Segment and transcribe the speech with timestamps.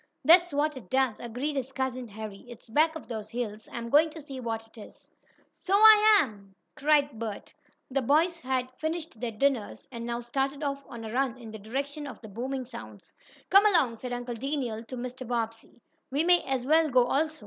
[0.25, 2.43] "That's what it does," agreed his cousin Harry.
[2.49, 3.69] "It's back of those hills.
[3.71, 5.11] I'm going to see what it is."
[5.51, 7.53] "So am I!" cried Bert.
[7.91, 11.59] The boys had finished their dinners, and now started off on a run in the
[11.59, 13.13] direction of the booming sounds.
[13.51, 15.27] "Come along," said Uncle Daniel to Mr.
[15.27, 15.79] Bobbsey.
[16.09, 17.39] "We may as well go also."